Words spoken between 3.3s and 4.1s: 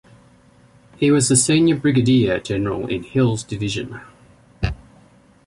division.